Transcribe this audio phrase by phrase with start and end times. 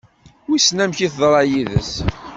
[0.47, 1.91] Wissen amek i teḍra yid-s?